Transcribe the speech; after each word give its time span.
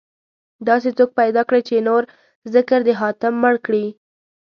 داسې 0.67 0.89
څوک 0.97 1.09
پيدا 1.19 1.41
کړئ، 1.47 1.61
چې 1.67 1.85
نور 1.87 2.01
ذکر 2.53 2.79
د 2.87 2.89
حاتم 2.99 3.33
مړ 3.43 3.55
کړي 3.65 3.85